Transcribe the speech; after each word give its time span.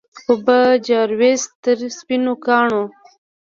اوبه 0.29 0.59
جاروزي 0.85 1.47
تر 1.63 1.77
سپینو 1.97 2.33
کاڼو 2.45 2.83